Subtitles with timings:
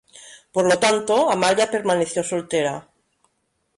[0.55, 2.75] Por lo tanto Amalia permaneció soltera.